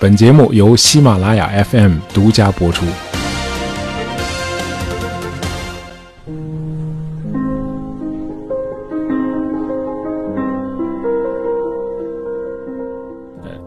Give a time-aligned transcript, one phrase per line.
[0.00, 2.86] 本节目由喜马拉雅 FM 独家播出。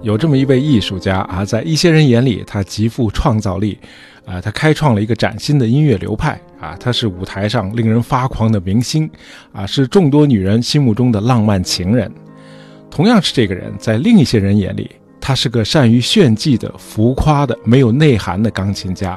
[0.01, 3.77] 有这么一位艺术家啊，在一些人眼里，他极富创造力，
[4.25, 9.09] 啊，他开创了一个崭新的音乐流派啊，他是舞台上令人发狂的明星，
[9.51, 12.09] 啊，是众多女人心目中的浪漫情人。
[12.89, 14.89] 同样是这个人，在另一些人眼里，
[15.21, 19.11] 他是个善于炫技的、浮夸的、没有内涵的钢琴家，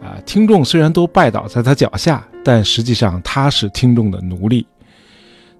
[0.00, 4.66] 啊，听众虽然都拜倒在他脚下，但实际上他是听众的奴隶。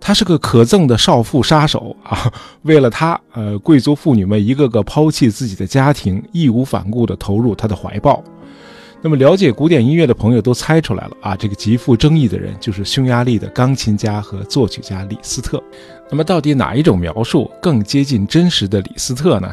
[0.00, 2.32] 他是个可憎的少妇杀手啊！
[2.62, 8.22] 为了他，呃，贵族妇女们一个个抛弃自己的家庭，义无反顾地投入他的怀抱。
[9.02, 15.60] 那么，了解古典音乐的朋友都猜出来了啊，这个极富争议的人就是匈牙利的钢琴家和作曲家李斯特。
[16.08, 19.52] 那么，到底哪一种描述更接近真实的李斯特呢？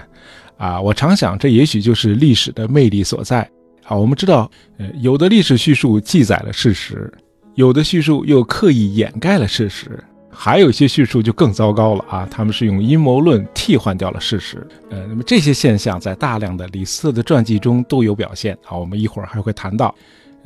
[0.58, 3.50] 啊，我常想，这也许就是历史的魅力所在
[3.84, 4.00] 好。
[4.00, 7.12] 我们知道，呃，有的历史叙述记载了事实，
[7.56, 10.04] 有的叙述又刻意掩盖了事实。
[10.38, 12.28] 还有一些叙述就更糟糕了啊！
[12.30, 14.68] 他们是用阴谋论替换掉了事实。
[14.90, 18.78] 呃，那么这些现象在大量的李斯特的传记中都有表现好。
[18.78, 19.96] 我们一会儿还会谈到。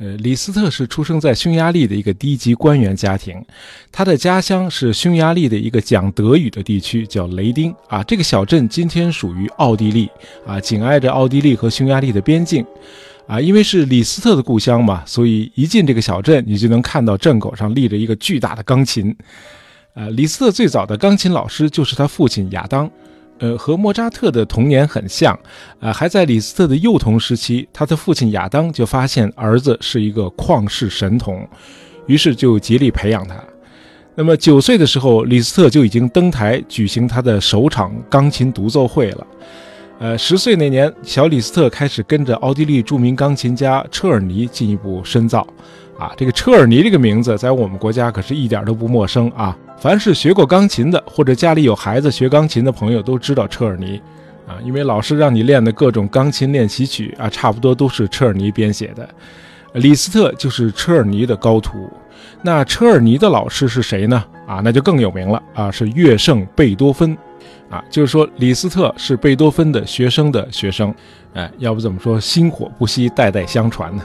[0.00, 3.44] 呃，李斯特是出生在匈牙利的一个低级官员家庭，
[3.92, 8.02] 他的家乡是匈牙利的一个讲德语的地区，叫雷丁啊。
[8.04, 10.08] 这个小镇今天属于奥地利
[10.46, 12.64] 啊，紧挨着奥地利和匈牙利的边境
[13.26, 13.38] 啊。
[13.38, 19.14] 因为是李斯特的故乡嘛，所以一进这个小镇，你就能看到镇口上立着一个巨大的钢琴。
[19.92, 22.90] 呃，李斯特最早的钢琴老师就是他父亲亚当，
[23.40, 25.36] 呃，和莫扎特的童年很像，
[25.80, 31.48] 呃，还在李斯特的幼童时期，他的父亲亚当就发现儿子是一个旷世神童，
[32.06, 33.42] 于是就极力培养他。
[34.14, 39.26] 那么九岁的时候，李斯特就已经登台举行他的首场钢琴独奏会了。
[39.98, 45.46] 呃，十岁那年，小李斯特开始跟着奥地利著名钢琴家车尔尼进一步深造。
[46.00, 49.54] 啊，这个车尔尼这个名字在我们国家可是一点都不陌生啊。
[49.78, 54.00] 凡是学过钢琴的，或者家里有孩子学钢琴的朋友都知道车尔尼，
[54.46, 59.06] 啊，因为老师让你练的各种钢琴练习曲啊，差不多都是车尔尼编写的。
[59.74, 61.90] 李斯特就是车尔尼的高徒。
[62.42, 64.24] 那车尔尼的老师是谁呢？
[64.46, 67.16] 啊，那就更有名了啊，是乐圣贝多芬。
[67.68, 70.92] 啊，就是说李斯特是贝多芬的学生的学生。
[71.34, 74.02] 哎，要不怎么说薪火不息，代代相传呢？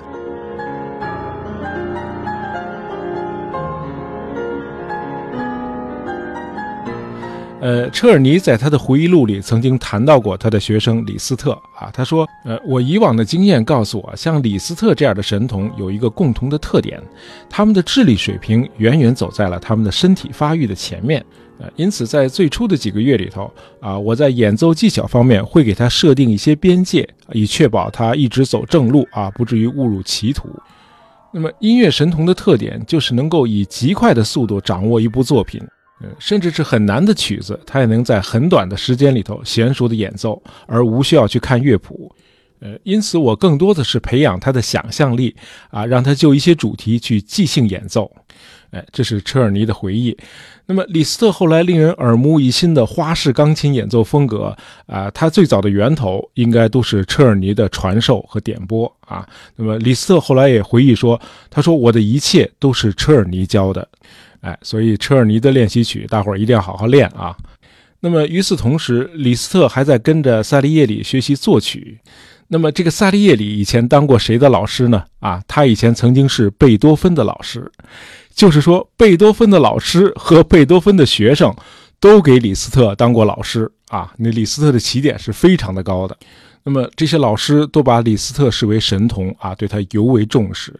[7.65, 17.01] 呃，车尔尼在他的回忆录里曾经谈到过他的学生李斯特啊，他说：“呃，我以往的经验告诉我，像李斯特这样的神童有一个共同的特点，
[17.49, 21.25] 他们的智力水平远远走在了他们的身体发育的前面。
[21.57, 30.47] 呃，因此在最初的几个月里头啊，我在演奏技巧方面会给他设定一些边界，以确保他一直走正路啊，不至于误入歧途。
[31.33, 35.59] 那么，音乐神童的特点就是能够以极快的速度掌握一部作品。”
[36.01, 42.13] 呃，甚至是很难的曲子，他也能在很短的时间里头娴熟的演奏，而无需要去看乐谱。
[42.59, 45.35] 呃，因此我更多的是培养他的想象力
[45.69, 48.11] 啊，让他就一些主题去即兴演奏。
[48.71, 50.17] 哎，这是车尔尼的回忆。
[50.65, 54.55] 那么李斯特后来令人耳目一新的花式钢琴演奏风格
[54.87, 59.25] 啊，他最早的源头应该都是车尔尼的传授和点拨啊。
[59.55, 61.19] 那么李斯特后来也回忆说，
[61.49, 63.87] 他说我的一切都是车尔尼教的。
[64.45, 67.35] 哎，所以车尔尼的练习曲，大伙儿一定要好好练啊。
[68.01, 71.97] 那么与此同时，李斯特还在跟着萨利叶里学习作曲。
[72.49, 75.03] 那么这个萨利叶里以前当过谁的老师呢？
[75.19, 77.71] 啊，他以前曾经是贝多芬的老师。
[78.35, 81.51] 就是说，贝多芬的老师和贝多芬的学生
[81.99, 84.13] 都给李斯特当过老师啊。
[84.17, 86.15] 那李斯特的起点是非常的高的。
[86.63, 90.71] 那么这些老师都把李斯特视为神童啊，对他尤为重视。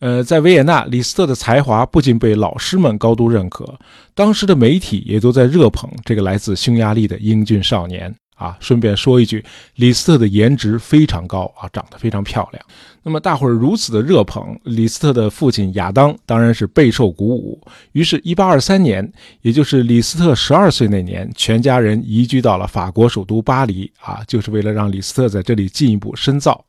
[0.00, 3.78] 呃，在维也纳，李斯特的才华不仅被老师们高度认可，
[4.14, 8.56] 当时的媒体也都在热捧这个来自匈牙利的英俊少年啊。
[8.60, 9.44] 顺便说一句，
[9.74, 12.64] 李斯特的颜值非常高啊，长得非常漂亮。
[13.02, 17.60] 那么大伙儿如此的热捧李斯特的父亲亚当，当然是备受鼓舞。
[17.90, 19.12] 于是1823年，
[19.42, 26.64] 也就是李斯特十二岁那年，全家人移居到了法国首都巴黎啊，就是为了让李斯特在这里进一步深造。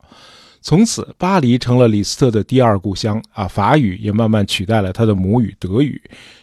[0.62, 6.00] 从此，巴黎成了李斯特的第二故乡啊，法语也慢慢取代了他的母语德语，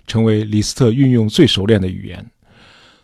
[0.08, 2.26] 成为李斯特运用最熟练的语言。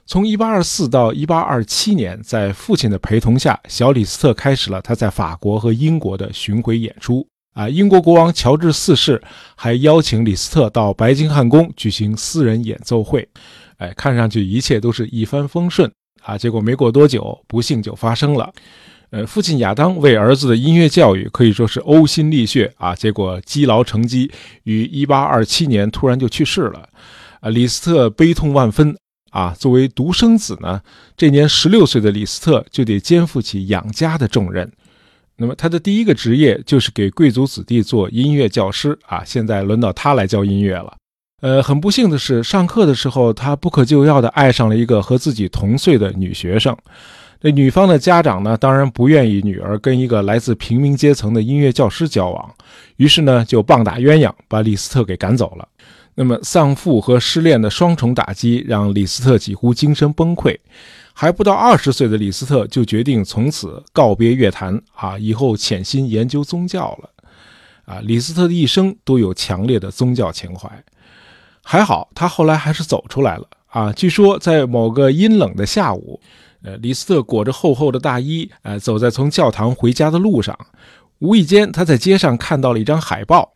[0.05, 7.69] 从1824到1827年，在父亲的陪同下，小李斯特开始了他在法国和英国的巡回演出啊。
[7.69, 9.21] 英国国王乔治四世
[9.55, 13.27] 还邀请李斯特到白金汉宫举行私人演奏会，
[13.77, 15.89] 哎，看上去一切都是一帆风顺
[16.21, 16.37] 啊。
[16.37, 18.51] 结果没过多久，不幸就发生了。
[19.13, 24.31] 呃，父亲亚当为儿子的音乐教育可以说是呕心沥血啊，结果积劳成疾，
[24.63, 26.89] 于一八二七年突然就去世了。
[27.39, 28.97] 啊，李斯特悲痛万分
[29.29, 29.53] 啊。
[29.55, 30.81] 作为独生子呢，
[31.15, 34.67] 这年十六岁的李斯特就得肩负起养家的重任。
[35.37, 39.23] 那么他的第一个职业就是给贵族子弟做音乐教师啊。
[39.23, 40.91] 现在轮到他来教音乐了。
[41.41, 46.75] 呃，很不幸的是，上课的时候他不可救药地爱上了一个和自己同岁的女学生。
[47.43, 52.55] 这女方的家长呢，当然不愿意女儿跟一个来自平民阶层的音乐教师交往，
[52.95, 55.67] 于是呢，就棒打鸳鸯，把李斯特给赶走了。
[56.15, 60.57] 那么丧父和失恋的双重打击，让李斯特几乎精神崩溃。
[61.11, 67.09] 还不到二十岁的李斯特就决定从此告别乐坛啊，以后潜心研究宗教了。
[67.83, 70.71] 啊，李斯特的一生都有强烈的宗教情怀。
[71.61, 73.91] 还好，他后来还是走出来了啊。
[73.91, 76.21] 据说在某个阴冷的下午。
[76.63, 80.57] 呃，李斯特裹着厚厚的大衣，呃，走在从教堂回家的路上，
[81.19, 83.53] 无意间他在街上看到了一张海报，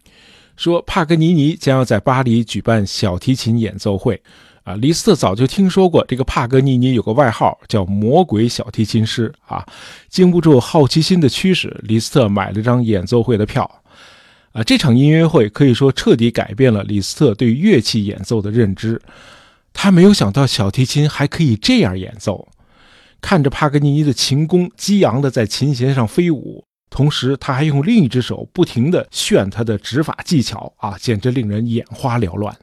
[0.56, 4.22] 说帕格尼尼将要在巴黎举办小提琴演奏会。
[4.64, 9.66] 啊，李斯特早就听说过这个帕格尼尼有个外号叫“魔鬼小提琴师”啊，
[10.10, 13.64] 经不住好奇心的驱使，李斯特买了张演奏会的票。
[14.52, 19.02] 啊，这场音乐会可以说彻底改变了李斯特对乐器演奏的认知。
[19.72, 22.46] 他没有想到小提琴还可以这样演奏。
[23.30, 32.56] 看着帕格尼尼的琴弓激昂地在琴弦上飞舞，同时他还用另一只手不停地炫他的指法技巧啊，简直令人眼花缭乱。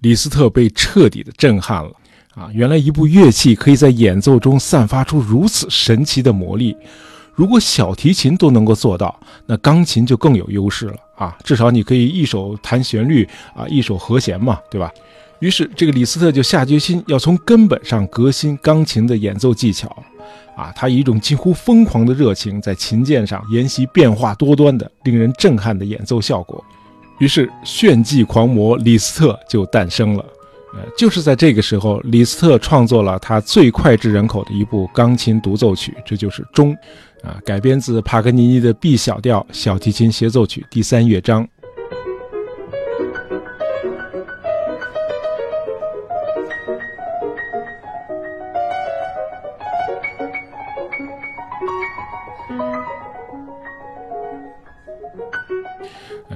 [0.00, 1.90] 李斯特被彻底的震撼了
[2.34, 2.50] 啊！
[2.52, 6.76] 原来一部乐器可以在演奏中散发出如此神奇的魔力，
[7.32, 11.34] 如果小提琴都能够做到，那钢琴就更有优势了啊！
[11.42, 14.92] 至少你可以一手弹旋律啊，一手和弦嘛，对吧？
[15.44, 19.94] 于是，这个李斯特就下决心要从根本上革新钢琴的演奏技巧，
[20.56, 26.64] 啊，他以一种近乎疯狂的热情在琴键上研习变化多端的、令人震撼的演奏效果。
[27.18, 30.24] 于是，炫技狂魔李斯特就诞生了。
[30.72, 36.74] 呃，就是在这个时候，李斯特创作了他最脍炙人口的一部钢琴独奏曲，这就是《钟》，
[37.28, 41.46] 啊，改编自帕格尼尼的 B 小调小提琴协奏曲第三乐章。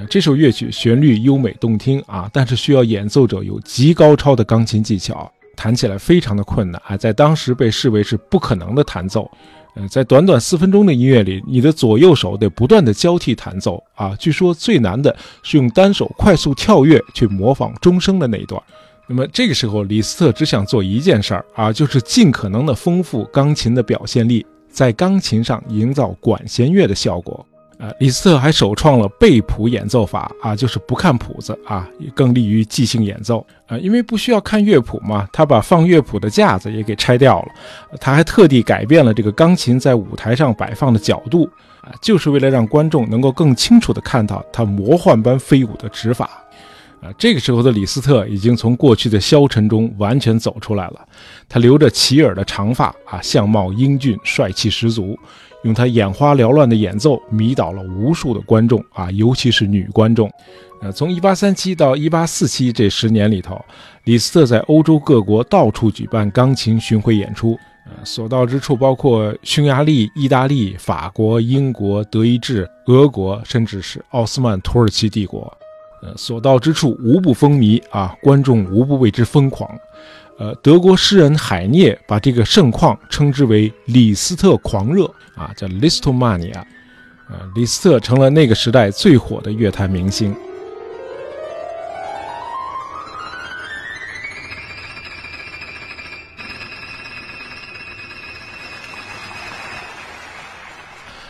[0.08, 9.30] 这首乐曲旋律优美动听啊，但是需要演奏者有极高超的钢琴技巧，弹起来非常的困难啊，在当时被视为是不可能的弹奏。
[9.74, 14.16] 呃，在短短四分钟的音乐里，你的左右手得不断的交替弹奏啊。
[14.18, 18.60] 据说最难的是用单手快速跳跃去模仿钟声的那一段。
[19.06, 27.46] 那么这个时候，李斯特只想做一件事儿啊，就是尽可能的丰富钢琴的表现力，在钢琴上营造管弦乐的效果。
[27.78, 33.78] 呃，李斯特还首创了背谱演奏法啊，就是不看谱子啊，更利于即兴演奏啊。
[33.78, 37.48] 因为不需要看乐谱嘛，他把放乐谱的架子也给拆掉了。
[38.00, 41.48] 他还特地改变了这个钢琴在舞台上摆放的角度
[41.80, 46.28] 啊，就是为了让观众能够更清楚地看到他魔幻般飞舞的指法。
[47.00, 51.08] 啊，这个时候的李斯特已经从过去的消沉中完全走出来了。
[51.48, 55.16] 他留着齐耳的长发啊，相貌英俊，帅气十足，
[55.62, 60.28] 用他眼花缭乱的演奏迷倒了无数的观众啊，尤其是女观众。
[60.80, 63.60] 呃，从1837到1847这十年里头，
[64.04, 75.52] 李斯特在欧洲各国到处举办钢琴巡回演出，呃，所到之处包括匈牙利、意大利、法国、英国、德意志、俄国，甚至是奥斯曼土耳其帝国。
[76.00, 79.68] 呃，所到之处无不风靡啊，观众无不为之疯狂。
[80.38, 86.62] 呃，德国诗人海涅把这个盛况称之为“李斯特狂热”啊，叫 Listomania。
[87.28, 90.34] 呃，李斯特成了那个时代最火的乐坛明星。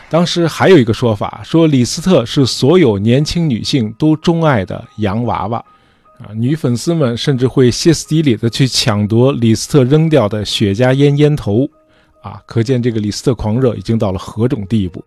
[0.09, 5.63] 当时还有一个说法，说李斯特是所有年轻女性都钟爱的洋娃娃，
[6.17, 11.69] 啊，女粉丝们甚至会歇斯底里的去抢夺李斯特扔掉的雪茄烟烟头，
[12.23, 15.03] 啊，可见这个李斯特狂热已经到了何种地步。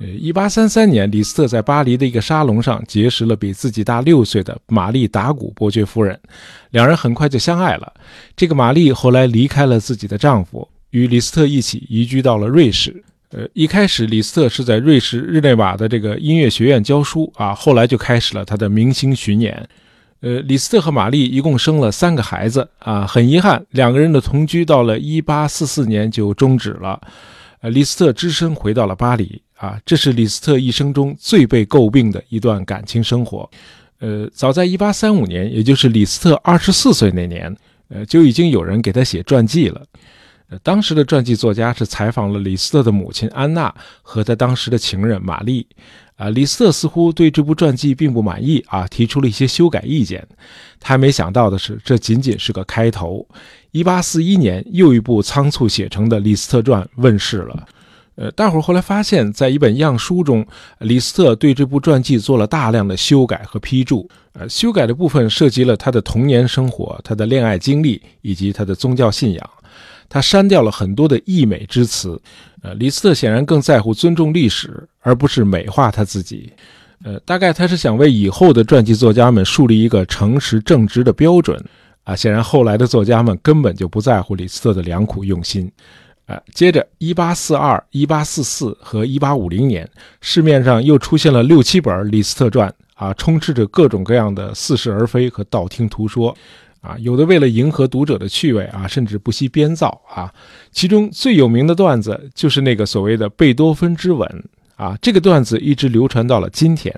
[0.00, 6.18] 呃，一八三三年，李斯特在巴黎的一个沙龙上结识了比自己大六岁的玛丽达古伯爵夫人，
[6.70, 7.92] 两人很快就相爱了。
[8.34, 13.04] 这个玛丽后来离开了自己的丈夫，与李斯特一起移居到了瑞士。
[13.32, 19.66] 呃，一开始李斯特是在瑞士日内瓦的这个音乐学院教书啊，后来就开始了他的明星巡演。
[20.20, 27.00] 呃，李斯特和玛丽一共生了三个孩子啊，很遗憾，两个人的同居到了1844年就终止了。
[27.60, 33.48] 呃，李斯特只身回到了巴黎啊，这是李斯特一生中最被诟病的一段感情生活。
[34.00, 37.56] 呃，早在1835年，也就是李斯特24岁那年，
[37.88, 39.80] 呃，就已经有人给他写传记了。
[40.62, 45.66] 当时的传记作家是采访了李斯特的母亲安娜和他当时的情人玛丽。
[46.16, 50.24] 啊，李斯特似乎对这部传记并不满意啊，提出了一些修改意见。
[50.78, 53.26] 他没想到的是，这仅仅是个开头。
[53.72, 57.66] 1841年，又一部仓促写成的《李斯特传》问世了。
[58.14, 60.46] 呃，大伙儿后来发现，在一本样书中，
[60.80, 64.08] 李斯特对这部传记做了大量的修改和批注。
[64.34, 69.50] 呃，修改的部分涉及了他的童年生活、他的恋爱经历以及他的宗教信仰。
[70.12, 72.20] 他删掉了很多的溢美之词。
[72.60, 76.52] 呃，李斯特显然更在乎尊重历史，而不是美化他自己。
[77.02, 81.58] 呃，大概他是想为以后的传记作家们树立一个诚实正直的标准。
[82.04, 85.72] 啊，显然后来的作家们根本就不在乎李斯特的良苦用心。
[86.26, 89.88] 呃，接着，一八四二、一八四四和一八五零年，
[90.20, 96.36] 市面上又出现了六七本《李斯特传》，啊，充斥着各种各样的似是而非和道听途说，
[96.82, 100.30] 啊，有的为了迎合读者的趣味，啊，甚至不惜编造，啊，
[100.72, 104.44] 其中最有名的段子就是那个所谓的贝多芬之吻，
[104.76, 106.94] 啊，这个段子一直流传到了今天。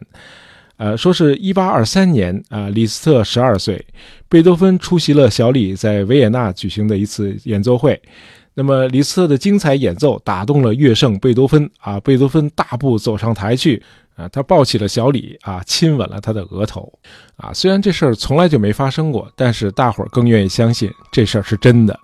[0.76, 3.84] 呃，说是一八二三年，啊，李斯特十二岁，
[4.28, 8.00] 贝多芬出席了小李在维也纳举行的一次演奏会。
[8.54, 11.98] 那么，李斯特的精彩演奏打动了乐圣贝多芬啊！
[12.00, 13.82] 贝多芬大步走上台去
[14.16, 16.92] 啊，他抱起了小李啊，亲吻了他的额头
[17.36, 17.52] 啊。
[17.52, 21.98] 虽然这事儿从来就没发生过，但是大伙儿更愿意相信这事儿是真的。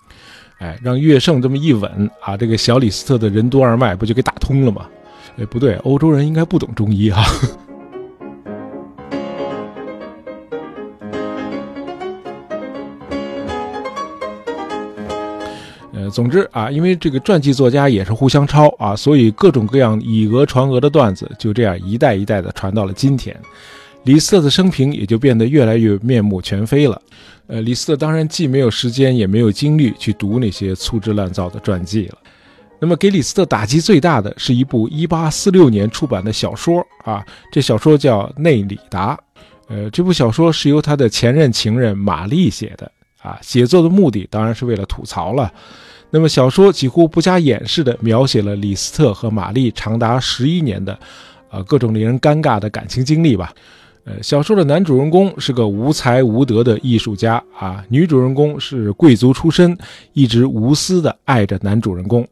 [0.59, 4.87] 哎，让乐圣这么一吻啊，这个小李斯特的任督二脉不就给打通了吗？
[5.38, 7.23] 哎，不对，欧洲人应该不懂中医啊。
[16.11, 23.35] 总之啊，因为这个传记作家也是互相抄啊，所以各种各样以讹传讹的段子就这样一代一代的传到了今天。
[24.05, 27.00] 李斯特的生平也就变得越来越面目全非了。
[27.49, 32.19] 呃，李斯特当然既没有时间也没有精力去读那些粗制滥造的传记了。
[32.79, 39.14] 那么给李斯特打击最大的是一部1846年出版的小说啊，这小说叫《内里达》。
[39.69, 42.90] 呃，这部小说是由他的前任情人玛丽写的
[43.21, 45.52] 啊，写作的目的当然是为了吐槽了。
[46.11, 50.99] 那么，小说几乎不加掩饰地描写了李斯特和玛丽长达十一年的，
[51.50, 53.52] 呃，各种令人尴尬的感情经历吧。
[54.05, 59.76] 呃，小说的男主人公是个无才无德的艺术家啊，女主人公是贵族出身，
[60.12, 62.26] 一直无私地爱着男主人公。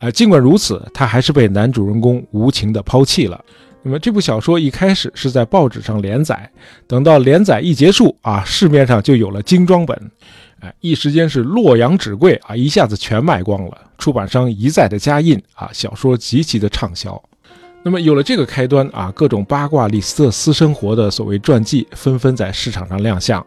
[0.00, 3.42] 呃，尽管如此，她还是被男主人公无情地抛弃了。
[3.82, 6.50] 那么，这部小说一开始是在报纸上连载，
[6.86, 10.10] 等到连载一结束啊，市面上就有了精装本。
[10.80, 13.78] 一时间是洛阳纸贵啊，一下子全卖光了。
[13.98, 17.20] 出版商一再的加印啊，小说极其的畅销。
[17.82, 23.44] 那么有了这个开端啊，各种八卦李斯特私生活的所谓传记纷纷在市场上亮相。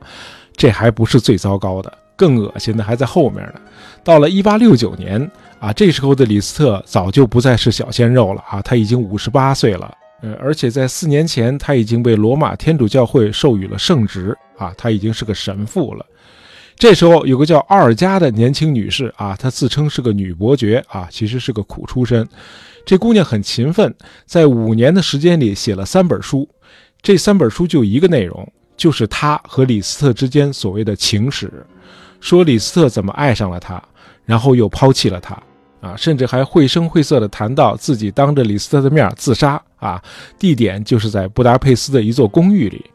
[0.55, 3.61] 这还不是最糟糕的，更恶心的还在后面呢。
[4.03, 9.93] 到了1869年啊，这时候的李斯特早就不再是小鲜肉了啊，他已经五十八岁了。
[10.21, 16.03] 呃，而且在四年前，他已经被罗马天主教会授予了圣职啊，他已经是个神父了。
[16.77, 22.27] 这时候有个叫奥尔加的年轻女士啊，她自称是个女伯爵啊，其实是个苦出身。
[22.85, 23.93] 这姑娘很勤奋，
[24.27, 26.47] 在五年的时间里写了三本书，
[27.01, 31.51] 这三本书就一个内容，就是她和李斯特之间所谓的情史，
[32.21, 33.83] 说李斯特怎么爱上了她，
[34.23, 35.35] 然后又抛弃了她
[35.81, 39.99] 啊，甚至还绘声绘色地谈到自己当着李斯特的面自杀啊，
[40.37, 42.85] 地点就是在布达佩斯的一座公寓里。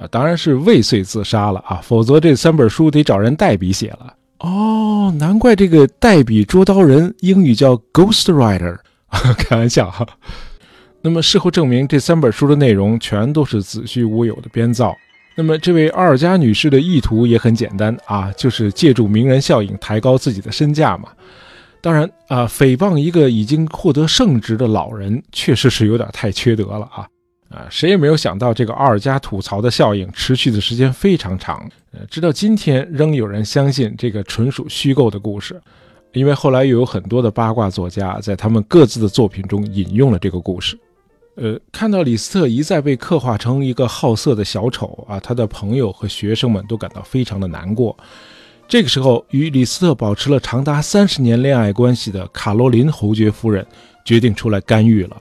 [0.00, 5.12] 啊，当然是未遂自杀了啊，否则这三本书得找人代笔写了哦。
[5.18, 8.78] 难怪这个代笔捉刀人英语叫 ghost writer，
[9.36, 10.06] 开玩笑哈。
[11.00, 14.94] 那么事后证明，这三本书的内容全都是子虚乌有的编造。
[15.34, 21.08] 那么这位阿尔加女士的意图也很简单啊，就是借助名人效应抬高自己的身价嘛。
[21.80, 27.06] 当然啊，诽谤一个已经获得圣职的老人，确实是有点太缺德了啊。
[27.50, 35.58] 啊，谁也没有想到这个奥尔加吐槽的效应持续的时间非常长，呃，直到今天仍有人相信这个纯属虚构的故事，
[36.12, 40.78] 因为后来又有很多的八卦作家在他们各自的作品中引用了这个故事。
[41.36, 47.96] 呃，看到李斯特一再被刻画成一个好色的小丑啊，他的朋友和学生们都感到非常的难过。
[48.68, 53.66] 这个时候，与李斯特保持了长达三十年恋爱关系的卡罗琳侯爵夫人
[54.04, 55.16] 决定出来干预了。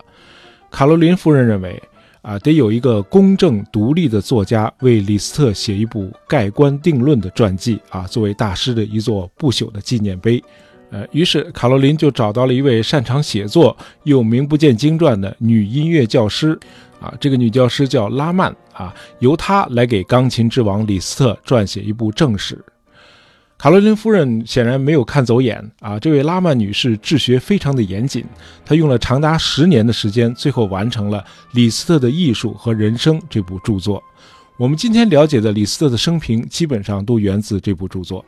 [0.70, 1.82] 卡罗琳夫人认为。
[2.28, 10.44] 啊，得有一个公正独立的作家为李斯特写一部盖棺定论的传记啊，作为大师的一座不朽的纪念碑。
[10.90, 16.60] 呃，于是卡罗琳就找到了一位擅长写作又名不见经传的女音乐教师，
[17.00, 22.62] 啊，这个女教师叫拉曼，啊，由她来给钢琴之王李斯特撰写一部正史。
[23.58, 28.24] 卡罗琳夫人显然没有看走眼，啊，这位拉曼女士治学非常的严谨，
[28.64, 31.18] 她用了长达十年的时间，最后完成了
[31.54, 34.02] 《李斯特的艺术和人生》这部著作。
[34.58, 38.24] 我们今天了解的李斯特的生平，基本上都源自这部著作。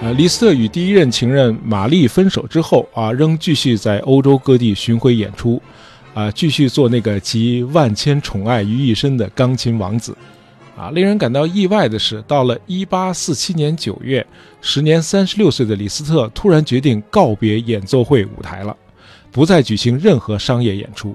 [0.00, 5.62] 呃，李斯特与第一任情人玛丽分手之后啊，仍继续在欧洲各地巡回演出，
[6.14, 10.16] 啊，继续做那个集万千宠爱于一身的钢琴王子。
[10.76, 14.26] 啊，令人感到意外的是，到了1847年9月，
[14.60, 18.76] 时年36岁的李斯特突然决定告别演奏会舞台了，
[19.30, 21.14] 不再举行任何商业演出。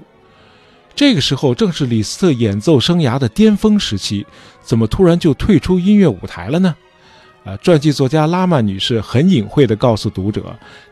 [0.94, 4.26] 这个时候正是李斯特演奏生涯的巅峰时期，
[4.62, 6.74] 怎么突然就退出音乐舞台了呢？
[7.44, 10.44] 啊，传记作家拉曼女士很隐晦地告诉读者，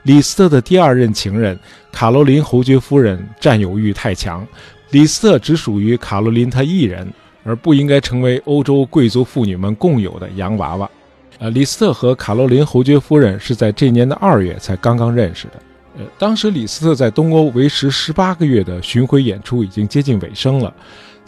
[0.05, 1.59] 李斯特的第二任情人
[1.93, 4.47] 卡罗琳侯爵夫人占有欲太强，
[4.91, 7.07] 李斯特只属于卡罗琳她一人，
[7.45, 10.91] 而不应该成为欧洲贵族妇女们共有的洋娃娃。
[11.39, 15.53] 呃，李斯特和卡罗琳侯爵夫人是在这年的二月才刚刚认识的。
[15.99, 20.73] 呃，当时李斯特在东欧为时十八个月的巡回演出已经接近尾声了。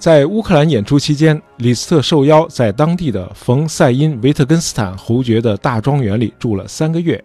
[0.01, 7.23] 在乌克兰演出期间，李斯特受邀在当地的冯塞因维特根斯坦侯爵的大庄园里住了三个月，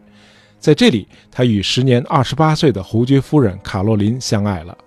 [0.60, 4.78] 在这里，他与时年二十八岁的侯爵夫人卡洛琳相爱了。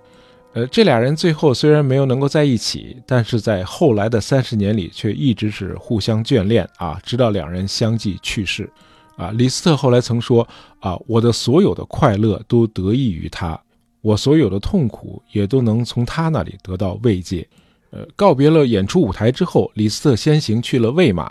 [0.52, 8.70] 呃，这俩人最后虽然没有能够在一起，但是在后来的三十年里却一直是互相眷恋啊，直到两人相继去世。
[9.16, 10.46] 啊，李斯特后来曾说
[10.80, 13.58] ：“啊，我的所有的快乐都得益于他，
[14.02, 17.48] 我所有的痛苦也都能从他那里得到慰藉。”
[17.90, 21.30] 呃，告别了演出舞台之后，李斯特先行去了魏玛。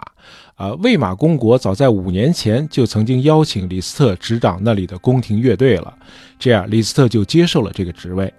[0.55, 5.96] 啊，魏玛公国早在五年前就曾经邀请李斯特执掌那里的宫廷乐队了，
[6.39, 8.33] 这样李斯特就接受了这个职位。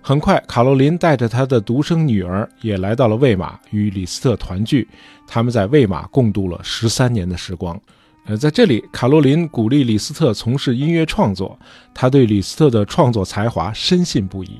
[0.00, 4.88] 很快，卡洛琳带着她的独生女儿也来到了魏玛，与李斯特团聚。
[5.28, 7.80] 他们在魏玛共度了十三年的时光。
[8.26, 11.56] 呃，在这里，卡洛琳鼓励李斯特从事音乐创作，
[11.94, 14.50] 他对李斯特的创作才华深信不疑。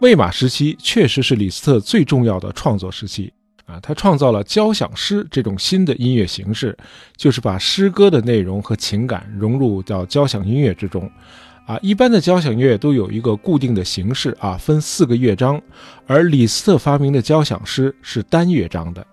[0.00, 3.30] 魏玛时期确实是李斯特最重要的创作时期
[3.66, 6.76] 啊，他创造了交响诗这种新的音乐形式，
[7.16, 11.08] 就是把诗歌的内容和情感融入到交响音乐之中。
[11.66, 15.60] 啊，一般的交响乐都有一个固定的形式啊，分四个乐章，
[16.06, 19.06] 而李斯特发明的交响诗是单乐章的。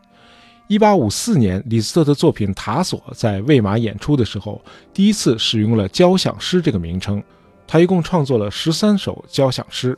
[0.68, 7.22] 一八五四年，李斯特的作品《塔索》在魏玛演出的时候，第一次使用了交响诗这个名称。
[7.68, 9.98] 他一共创作了十三首交响诗。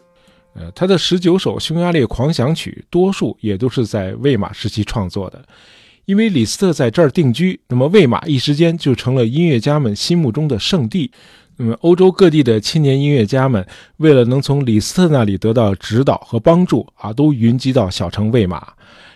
[0.53, 5.43] 呃，他的十九首匈牙利狂想曲，多数也都是在魏玛时期创作的。
[6.05, 11.11] 因为李斯特在这儿定居，那么魏玛一时间就成了音乐家们心目中的圣地。
[11.57, 13.65] 那么欧洲各地的青年音乐家们，
[13.97, 18.65] 为了能从李斯特那里得到指导和帮助啊，都云集到小城魏玛。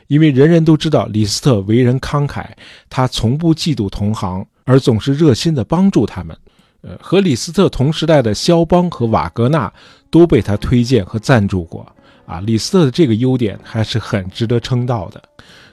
[0.07, 2.45] 因为人人都知道李斯特为人慷慨，
[2.89, 6.37] 他从不嫉妒同行，而总是热心地帮助他们。
[6.81, 9.71] 呃，和李斯特同时代的肖邦和瓦格纳
[10.13, 11.83] 都被他推荐和赞助过
[12.27, 12.39] 啊。
[12.41, 15.19] 李斯特的这个优点还是很值得称道的。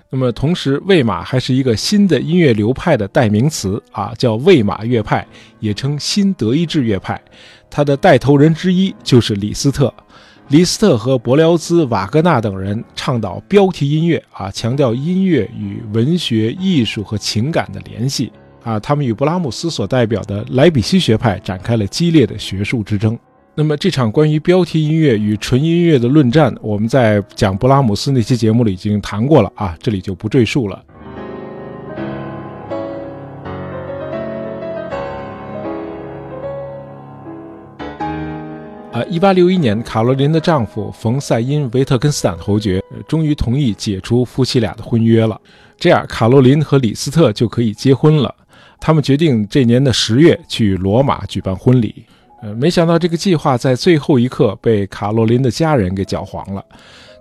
[0.09, 5.25] 那么，同时魏玛还是一个新的音乐流派的代名词啊，叫魏玛乐派，
[5.61, 7.21] 也称新德意志乐派。
[7.69, 9.93] 他的带头人之一就是李斯特。
[10.49, 18.33] 李斯特和伯辽兹、瓦格纳等人倡导标题音乐啊，强调音乐与文学、艺术和情感的联系。
[18.65, 23.17] 啊，他们与布拉姆斯所代表的莱比锡学派展开了激烈的学术之争。
[23.61, 30.83] 那么，这场关于标题音乐与纯音乐的论战，我们在讲布拉姆斯那期节目里已经谈过了啊，这里就不赘述了。
[38.93, 45.39] 啊，一八六一年，卡罗琳的丈夫冯塞因维特根斯坦侯爵终于同意解除夫妻俩的婚约了，
[45.77, 48.35] 这样卡罗琳和李斯特就可以结婚了。
[48.81, 52.07] 他们决定这年的十月去罗马举办婚礼，
[52.43, 56.65] 呃，没想到这个计划在最后一刻被卡洛琳的家人给搅黄了。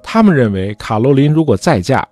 [0.01, 2.07] 他们认为卡洛琳如果再嫁，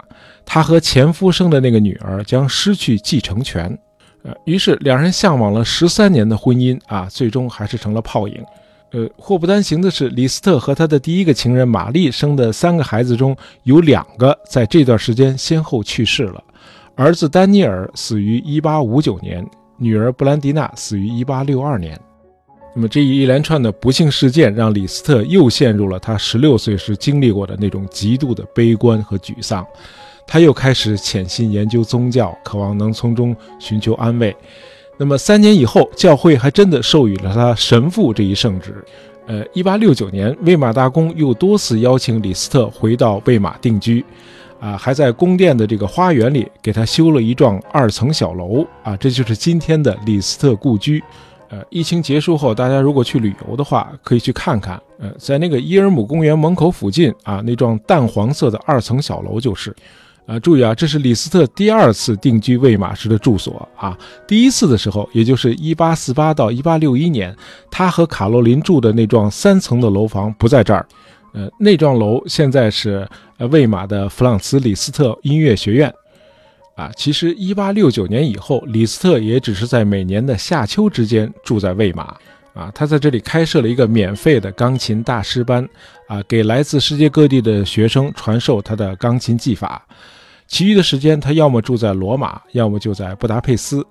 [0.46, 3.78] 她和前夫生的那个女儿将失去继承权。
[4.24, 8.44] 呃，于是两人向往了十三年的婚姻啊，最终还是成了泡影。
[8.92, 16.44] 呃，祸不单行的是，李斯特和他的第一个情人玛丽生的三个孩子中有两个在这段时间先后去世了。
[16.96, 22.00] 儿子丹尼尔死于1859年，女儿布兰迪娜死于1862年。
[22.78, 29.66] 那么这一连串的不幸事件，让李斯特又陷入了他十六岁时经历过的那种极度的悲观和沮丧。
[30.28, 34.36] 他又开始潜心研究宗教，渴望能从中寻求安慰。
[34.96, 38.76] 那么三年以后，教会还真的授予了他神父这一圣职。
[39.26, 44.06] 呃，一八六九年，魏玛大公又多次邀请李斯特回到魏玛定居，
[44.60, 51.04] 啊，还在宫殿的这个花园里给他修了一幢二层小楼，啊，这就是今天的李斯特故居。
[51.50, 54.82] 呃，疫情结束后，大家如果去旅游的话，可以去看看。
[55.00, 59.76] 呃，在那个伊尔姆公园门口附近啊，那幢淡黄色的二层小楼就是。
[60.26, 63.98] 呃，注意啊，这是李斯特第二次定居魏玛时的住所啊。
[64.28, 67.34] 第一次的时候，也就是1848到1861年，
[67.72, 70.86] 他和卡洛琳住的那幢三层的楼房不在这儿。
[71.32, 73.08] 呃，那幢楼现在是
[73.38, 75.94] 呃魏玛的弗朗茨·李斯特音乐学院。
[76.78, 82.16] 啊，其实1869年以后，李斯特也只是在每年的夏秋之间住在魏玛。
[82.54, 85.68] 啊，他在这里开设了一个免费的钢琴大师班，
[86.08, 89.86] 啊，给来自世界各地的学生传授他的钢琴技法。
[90.48, 93.86] 其余的时间，他要么住在罗马，要么就在布达佩斯。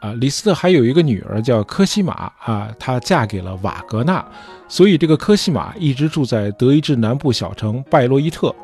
[0.00, 4.22] 啊，李斯特还有一个女儿叫科西玛，啊，她嫁给了瓦格纳，
[4.66, 8.54] 所以这个科西玛一直住在德意志南部小城拜洛伊特。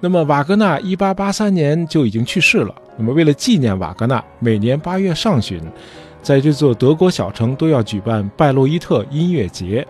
[0.00, 2.74] 那么瓦格纳1883年就已经去世了。
[2.96, 5.60] 那么为了纪念瓦格纳，每年八月上旬，
[6.22, 9.86] 在这座德国小城都要举办拜洛伊特音乐节。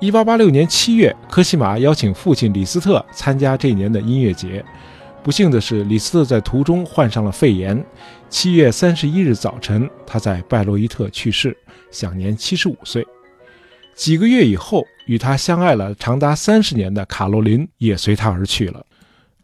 [0.00, 4.62] 1886年7月，科西玛邀请父亲李斯特参加这年的音乐节。
[5.22, 7.82] 不幸的是，李斯特在途中患上了肺炎。
[8.28, 11.56] 七月三十一日早晨，他在拜洛伊特去世，
[11.90, 13.04] 享年七十五岁。
[13.94, 18.84] 几个月以后，与他相爱了长达三十年的卡洛琳也随他而去了。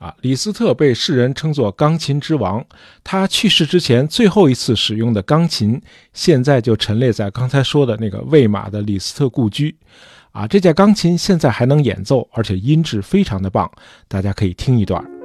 [0.03, 2.65] 啊，李斯特被世人称作钢琴之王。
[3.05, 5.81] 他去世之前最后一次使用的钢琴，
[6.12, 9.77] 现在就陈列在刚才说的那个魏玛的李斯特故居。
[10.33, 13.71] 啊，这架钢琴现在还能演奏，而且音质非常的棒，
[14.09, 15.22] 大家可以听一段。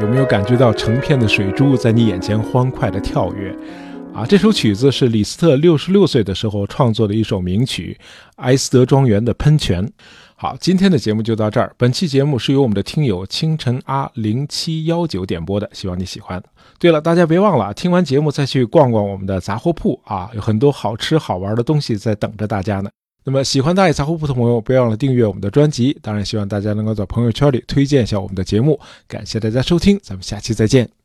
[0.00, 3.56] 有没有感觉到成片的水珠在你眼前欢快的跳跃？
[4.14, 7.98] 啊，这首曲子是李斯特六十六岁的时候创作的一首名曲
[8.36, 9.86] 《埃斯德庄园的喷泉》。
[10.36, 11.74] 好，今天的节目就到这儿。
[11.78, 16.42] 本期节目是由我们的听友清晨啊零七幺九点播的，希望你喜欢。
[16.78, 22.90] 对了，大家别忘了听完节目再去逛逛我们的杂货铺啊，有很多好吃好玩的东西在等着大家呢。
[23.28, 25.98] 那么喜欢大爷杂货铺的朋友，不要忘了订阅我们的专辑。
[26.00, 28.78] 当然，希望大家能够在朋友圈里推荐一下我们的节目。
[29.08, 30.96] 感谢大家收听，咱们下期再见。